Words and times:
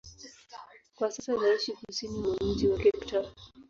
Kwa 0.95 1.11
sasa 1.11 1.33
anaishi 1.33 1.71
kusini 1.73 2.19
mwa 2.19 2.37
mji 2.41 2.67
wa 2.67 2.77
Cape 2.77 3.05
Town. 3.05 3.25